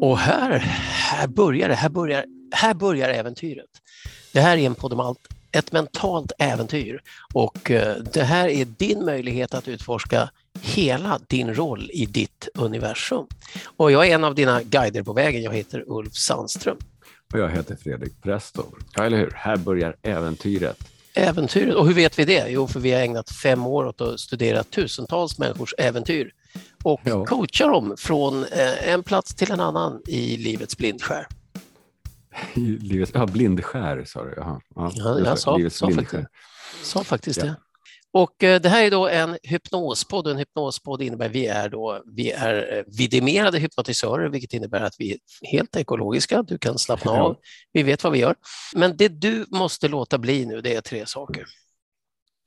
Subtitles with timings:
[0.00, 3.70] Och här, här börjar det, här börjar, här börjar äventyret.
[4.32, 7.00] Det här är en podd om allt, ett mentalt äventyr
[7.34, 10.30] och eh, det här är din möjlighet att utforska
[10.60, 13.26] hela din roll i ditt universum.
[13.76, 16.76] Och jag är en av dina guider på vägen, jag heter Ulf Sandström.
[17.32, 18.62] Och jag heter Fredrik Presto.
[18.96, 19.32] Ja, eller hur?
[19.34, 20.93] Här börjar äventyret.
[21.14, 22.48] Äventyret, och hur vet vi det?
[22.48, 26.32] Jo, för vi har ägnat fem år åt att studera tusentals människors äventyr
[26.82, 27.24] och ja.
[27.26, 31.26] coacha dem från eh, en plats till en annan i livets blindskär.
[32.54, 34.34] I livets, ja, blindskär sa du?
[34.36, 34.60] Jaha.
[34.74, 36.28] Ja, ja, jag sa, sa faktiskt,
[36.82, 37.44] sa faktiskt ja.
[37.44, 37.56] det.
[38.14, 42.30] Och eh, det här är då en hypnospodd en hypnospodd innebär vi är då, vi
[42.30, 45.18] är eh, vidimerade hypnotisörer, vilket innebär att vi är
[45.50, 46.42] helt ekologiska.
[46.42, 47.36] Du kan slappna av.
[47.72, 48.34] Vi vet vad vi gör.
[48.74, 51.44] Men det du måste låta bli nu, det är tre saker.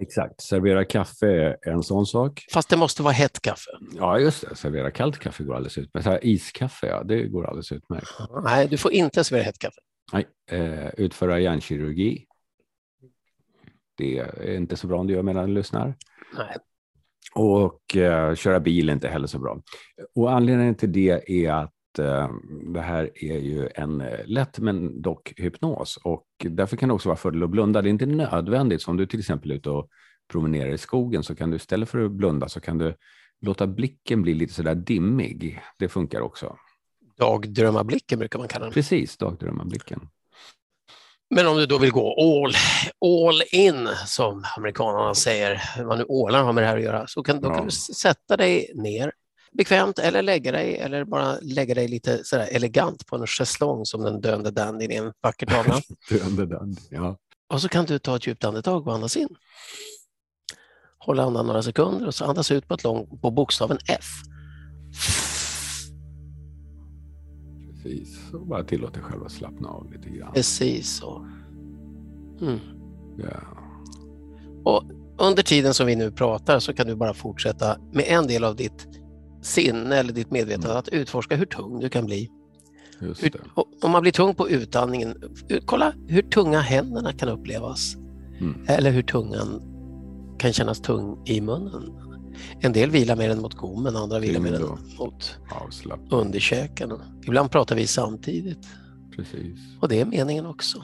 [0.00, 1.26] Exakt, servera kaffe
[1.62, 2.44] är en sån sak.
[2.52, 3.70] Fast det måste vara hett kaffe.
[3.96, 4.56] Ja, just det.
[4.56, 6.04] Servera kallt kaffe går alldeles utmärkt.
[6.04, 8.10] Så iskaffe, ja, det går alldeles utmärkt.
[8.44, 9.80] Nej, du får inte servera hett kaffe.
[10.12, 12.26] Nej, eh, utföra hjärnkirurgi.
[14.02, 15.94] Det är inte så bra om du gör medan du lyssnar.
[16.36, 16.56] Nej.
[17.34, 19.60] Och eh, köra bil är inte heller så bra.
[20.14, 22.30] Och anledningen till det är att eh,
[22.74, 27.08] det här är ju en eh, lätt men dock hypnos och därför kan det också
[27.08, 27.82] vara fördel att blunda.
[27.82, 29.88] Det är inte nödvändigt, som du till exempel är ute och
[30.32, 32.94] promenerar i skogen så kan du istället för att blunda så kan du
[33.40, 35.60] låta blicken bli lite sådär dimmig.
[35.78, 36.56] Det funkar också.
[37.18, 38.72] Dagdrömmarblicken brukar man kalla den.
[38.72, 40.08] Precis, dagdrömmarblicken.
[41.34, 42.54] Men om du då vill gå all,
[43.10, 47.22] all in, som amerikanerna säger, vad nu ålar har med det här att göra, så
[47.22, 49.12] kan, då kan du sätta dig ner
[49.52, 54.02] bekvämt eller lägga dig eller bara lägga dig lite sådär elegant på en schäslong som
[54.02, 55.80] den döende dandyn i en vacker tavla.
[56.10, 57.16] döende dandy, ja.
[57.48, 59.28] Och så kan du ta ett djupt andetag och andas in.
[60.98, 64.04] Hålla andan några sekunder och så andas ut på, ett lång, på bokstaven F.
[67.82, 70.32] Precis, och bara tillåt dig själv att slappna av lite grann.
[70.32, 71.26] Precis så.
[72.40, 72.58] Mm.
[73.16, 73.40] Ja.
[74.64, 74.84] Och
[75.18, 78.56] under tiden som vi nu pratar så kan du bara fortsätta med en del av
[78.56, 78.88] ditt
[79.42, 80.78] sinne eller ditt medvetande mm.
[80.78, 82.30] att utforska hur tung du kan bli.
[82.98, 83.16] Hur,
[83.82, 85.14] om man blir tung på utandningen,
[85.64, 87.96] kolla hur tunga händerna kan upplevas.
[88.40, 88.64] Mm.
[88.68, 89.62] Eller hur tungan
[90.38, 92.11] kan kännas tung i munnen.
[92.60, 94.62] En del vilar mer än mot gommen, andra vilar mer än
[94.98, 95.38] mot
[96.10, 96.92] underkäken.
[97.26, 98.68] Ibland pratar vi samtidigt.
[99.16, 99.58] Precis.
[99.80, 100.82] Och det är meningen också.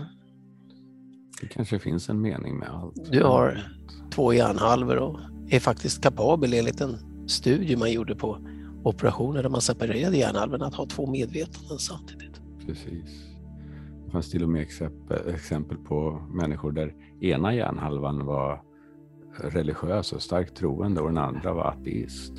[1.40, 3.12] Det kanske finns en mening med allt.
[3.12, 3.72] Du har
[4.10, 6.96] två hjärnhalvor och är faktiskt kapabel enligt en
[7.28, 8.38] studie man gjorde på
[8.84, 12.40] operationer där man separerade hjärnhalvorna att ha två medvetanden samtidigt.
[12.66, 13.24] Precis.
[14.04, 14.66] Det fanns till och med
[15.34, 18.62] exempel på människor där ena hjärnhalvan var
[19.40, 22.32] religiös och starkt troende och den andra var ateist.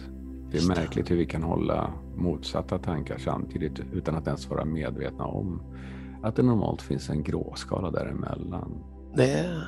[0.52, 5.26] Det är märkligt hur vi kan hålla motsatta tankar samtidigt utan att ens vara medvetna
[5.26, 5.62] om
[6.24, 8.84] att det normalt finns en gråskala däremellan.
[9.16, 9.68] Det är,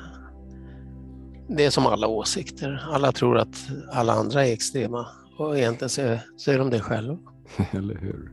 [1.48, 2.88] det är som alla åsikter.
[2.92, 3.56] Alla tror att
[3.92, 5.06] alla andra är extrema
[5.38, 7.18] och egentligen så är, så är de det själva.
[7.70, 8.32] Eller hur?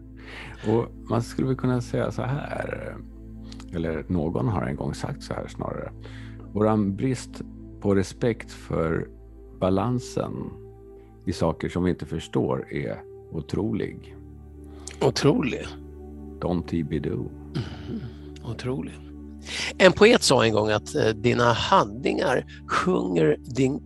[0.67, 2.95] Och man skulle väl kunna säga så här,
[3.73, 5.91] eller någon har en gång sagt så här snarare.
[6.53, 7.41] Våran brist
[7.81, 9.07] på respekt för
[9.59, 10.34] balansen
[11.25, 13.01] i saker som vi inte förstår är
[13.31, 14.16] otrolig.
[15.01, 15.66] Otrolig?
[16.40, 17.16] Don't TB-do.
[17.16, 18.01] Mm,
[18.44, 18.94] otrolig.
[19.78, 23.81] En poet sa en gång att eh, dina handlingar sjunger din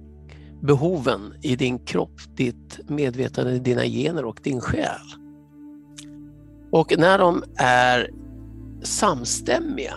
[0.61, 5.01] behoven i din kropp, ditt medvetande, dina gener och din själ.
[6.71, 8.09] Och när de är
[8.83, 9.93] samstämmiga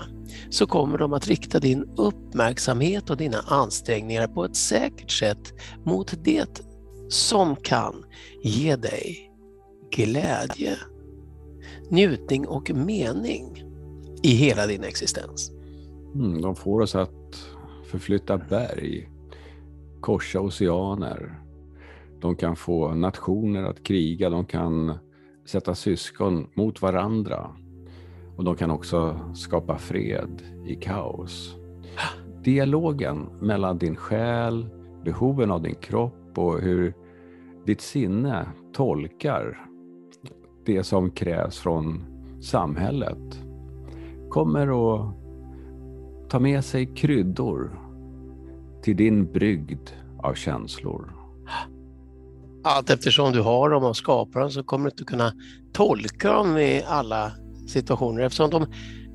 [0.50, 5.52] så kommer de att rikta din uppmärksamhet och dina ansträngningar på ett säkert sätt
[5.84, 6.62] mot det
[7.08, 8.04] som kan
[8.42, 9.32] ge dig
[9.90, 10.76] glädje,
[11.90, 13.64] njutning och mening
[14.22, 15.50] i hela din existens.
[16.14, 17.48] Mm, de får oss att
[17.84, 19.08] förflytta berg,
[20.00, 21.40] korsa oceaner.
[22.20, 24.98] De kan få nationer att kriga, de kan
[25.46, 27.56] sätta syskon mot varandra.
[28.36, 31.56] Och de kan också skapa fred i kaos.
[32.42, 34.68] Dialogen mellan din själ,
[35.04, 36.94] behoven av din kropp och hur
[37.66, 39.66] ditt sinne tolkar
[40.64, 42.04] det som krävs från
[42.40, 43.42] samhället
[44.30, 45.14] kommer att
[46.30, 47.80] ta med sig kryddor
[48.82, 51.12] till din brygd av känslor.
[52.64, 55.32] Allt eftersom du har dem och skapar dem så kommer du inte kunna
[55.72, 57.32] tolka dem i alla
[57.66, 58.66] situationer eftersom de,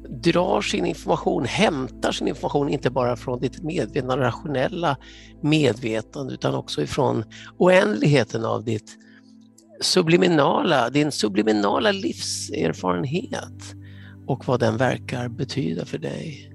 [0.09, 4.98] drar sin information, hämtar sin information inte bara från ditt medvetna, rationella
[5.42, 7.24] medvetande utan också ifrån
[7.57, 8.98] oändligheten av ditt
[9.81, 13.75] subliminala, din subliminala livserfarenhet
[14.27, 16.54] och vad den verkar betyda för dig.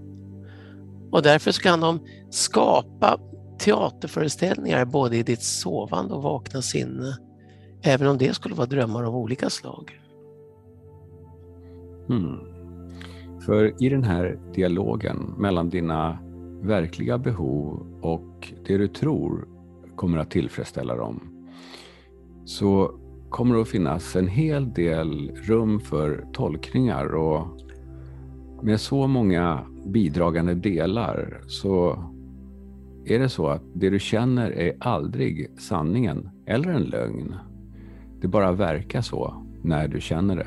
[1.11, 2.01] Och därför kan de
[2.31, 3.19] skapa
[3.59, 7.17] teaterföreställningar både i ditt sovande och vakna sinne,
[7.83, 10.01] även om det skulle vara drömmar av olika slag.
[12.09, 12.39] Mm.
[13.41, 16.19] För i den här dialogen mellan dina
[16.63, 19.49] verkliga behov och det du tror
[19.97, 21.21] kommer att tillfredsställa dem,
[22.45, 22.91] så
[23.31, 27.47] kommer det att finnas en hel del rum för tolkningar och
[28.63, 32.05] med så många bidragande delar så
[33.05, 37.35] är det så att det du känner är aldrig sanningen eller en lögn.
[38.21, 40.47] Det bara verkar så när du känner det.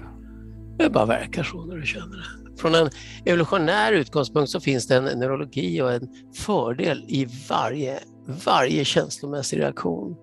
[0.79, 2.61] Det bara verkar så när du känner det.
[2.61, 2.89] Från en
[3.25, 7.99] evolutionär utgångspunkt så finns det en neurologi och en fördel i varje,
[8.45, 10.15] varje känslomässig reaktion.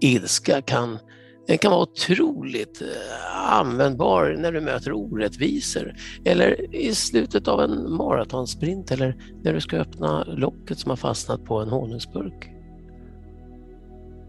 [0.00, 0.98] Ilska kan
[1.46, 7.92] den kan vara otroligt eh, användbar när du möter orättvisor eller i slutet av en
[7.92, 12.59] maratonsprint eller när du ska öppna locket som har fastnat på en honungsburk.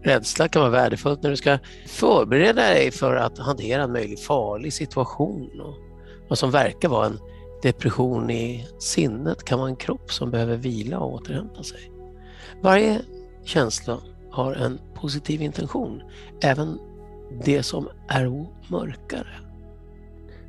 [0.04, 4.72] Rädsla kan vara värdefullt när du ska förbereda dig för att hantera en möjlig farlig
[4.72, 5.60] situation.
[5.60, 5.74] Och
[6.28, 7.18] vad som verkar vara en
[7.62, 11.92] depression i sinnet kan vara en kropp som behöver vila och återhämta sig.
[12.62, 13.00] Varje
[13.44, 13.98] känsla
[14.30, 16.02] har en positiv intention,
[16.42, 16.78] även
[17.44, 19.40] det som är mörkare.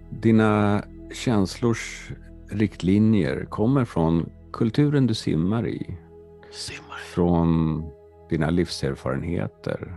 [0.09, 0.83] Dina
[1.13, 2.11] känslors
[2.49, 5.97] riktlinjer kommer från kulturen du simmar i.
[6.51, 6.97] Simmar.
[7.13, 7.83] Från
[8.33, 9.95] dina livserfarenheter.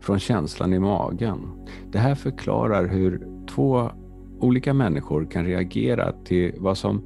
[0.00, 1.66] Från känslan i magen.
[1.92, 3.90] Det här förklarar hur två
[4.40, 7.02] olika människor kan reagera till vad som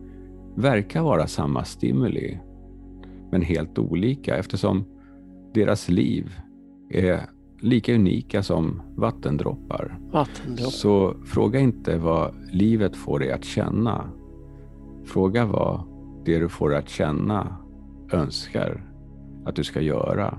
[0.56, 2.38] verkar vara samma stimuli,
[3.30, 4.84] men helt olika eftersom
[5.54, 6.40] deras liv
[6.90, 7.20] är
[7.60, 9.98] lika unika som vattendroppar.
[10.12, 10.70] Vattendroppar.
[10.70, 14.10] Så fråga inte vad livet får dig att känna.
[15.04, 15.82] Fråga vad
[16.24, 17.56] det du får att känna
[18.12, 18.84] önskar
[19.44, 20.38] att du ska göra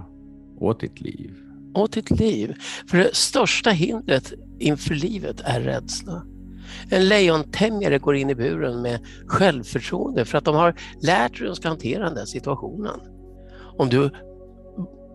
[0.60, 1.36] åt ditt liv.
[1.74, 2.56] Åt ditt liv.
[2.88, 6.24] För det största hindret inför livet är rädsla.
[6.90, 11.48] En lejontämjare går in i buren med självförtroende för att de har lärt sig hur
[11.48, 13.00] de ska hantera den där situationen.
[13.78, 14.12] Om du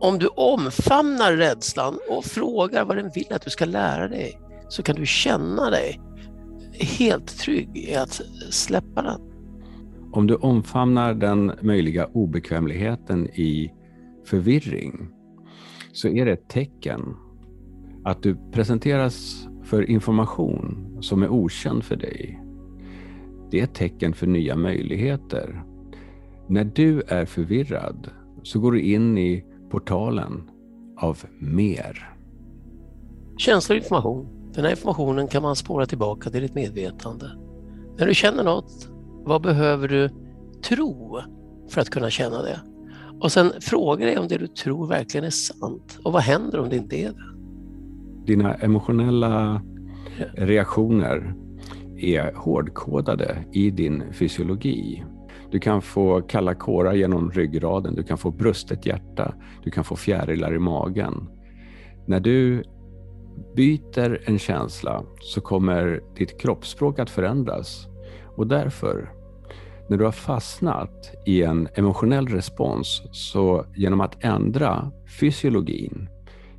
[0.00, 4.82] om du omfamnar rädslan och frågar vad den vill att du ska lära dig så
[4.82, 6.00] kan du känna dig
[6.80, 8.20] helt trygg i att
[8.50, 9.20] släppa den.
[10.12, 13.72] Om du omfamnar den möjliga obekvämligheten i
[14.26, 15.08] förvirring
[15.94, 17.16] så är det ett tecken
[18.04, 22.40] att du presenteras för information som är okänd för dig.
[23.50, 25.64] Det är ett tecken för nya möjligheter.
[26.48, 28.10] När du är förvirrad
[28.42, 30.50] så går du in i portalen
[30.96, 32.16] av mer.
[33.36, 34.26] Känsla och information.
[34.54, 37.30] Den här informationen kan man spåra tillbaka till ditt medvetande.
[37.98, 38.88] När du känner något,
[39.24, 40.10] vad behöver du
[40.62, 41.20] tro
[41.68, 42.60] för att kunna känna det?
[43.24, 46.68] Och sen fråga dig om det du tror verkligen är sant och vad händer om
[46.68, 47.24] det inte är det?
[48.26, 49.62] Dina emotionella
[50.34, 51.34] reaktioner
[51.96, 55.04] är hårdkodade i din fysiologi.
[55.50, 59.96] Du kan få kalla kårar genom ryggraden, du kan få brustet hjärta, du kan få
[59.96, 61.28] fjärilar i magen.
[62.06, 62.62] När du
[63.56, 67.86] byter en känsla så kommer ditt kroppsspråk att förändras
[68.36, 69.23] och därför
[69.88, 76.08] när du har fastnat i en emotionell respons, så genom att ändra fysiologin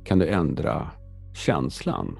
[0.04, 0.90] kan du ändra
[1.34, 2.18] känslan.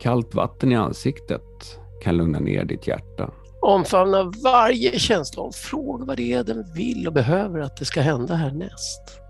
[0.00, 3.30] Kallt vatten i ansiktet kan lugna ner ditt hjärta.
[3.62, 8.00] Omfamna varje känsla och fråga vad det är den vill och behöver att det ska
[8.00, 9.20] hända härnäst.